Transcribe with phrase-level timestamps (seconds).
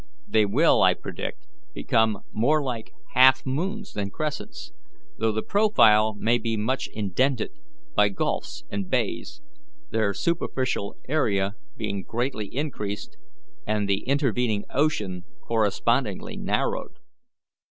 [0.27, 1.45] They will, I predict,
[1.75, 4.71] become more like half moons than crescents,
[5.19, 7.51] though the profile may be much indented
[7.93, 9.43] by gulfs and bays,
[9.91, 13.15] their superficial area being greatly increased,
[13.67, 16.97] and the intervening ocean correspondingly narrowed.